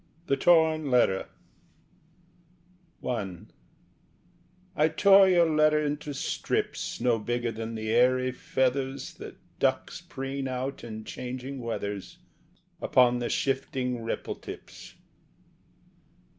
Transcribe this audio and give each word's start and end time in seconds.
THE 0.25 0.35
TORN 0.35 0.89
LETTER 0.89 1.27
I 3.07 3.37
I 4.75 4.87
tore 4.87 5.29
your 5.29 5.47
letter 5.47 5.79
into 5.79 6.11
strips 6.15 6.99
No 6.99 7.19
bigger 7.19 7.51
than 7.51 7.75
the 7.75 7.91
airy 7.91 8.31
feathers 8.31 9.13
That 9.13 9.37
ducks 9.59 10.01
preen 10.01 10.47
out 10.47 10.83
in 10.83 11.03
changing 11.03 11.59
weathers 11.61 12.17
Upon 12.81 13.19
the 13.19 13.29
shifting 13.29 14.01
ripple 14.03 14.33
tips. 14.33 14.95